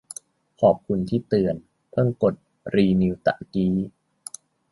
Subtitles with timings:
[0.61, 1.55] ขอบคุณที่เตือน
[1.91, 2.33] เพิ่งกด
[2.75, 3.75] รีนิวตะกี้